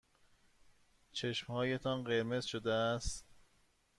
چشمهایتان 1.11 2.03
قرمز 2.03 2.45
شده 2.45 2.71
است. 2.73 3.25